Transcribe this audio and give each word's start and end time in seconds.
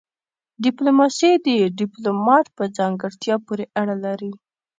ډيپلوماسي 0.63 1.31
د 1.45 1.47
ډيپلومات 1.79 2.45
په 2.57 2.63
ځانګړتيا 2.77 3.35
پوري 3.45 3.65
اړه 3.81 3.95
لري. 4.05 4.31